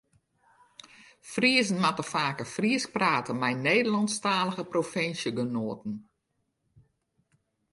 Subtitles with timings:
[1.31, 5.93] Friezen moatte faker Frysk prate mei Nederlânsktalige provinsjegenoaten.